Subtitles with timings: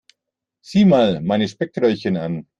[0.61, 2.47] Sieh mal meine Speckröllchen an.